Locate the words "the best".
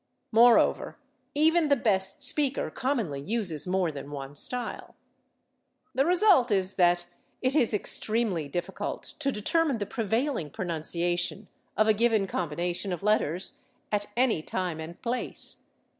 1.69-2.23